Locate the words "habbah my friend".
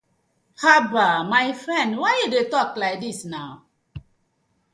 0.63-1.91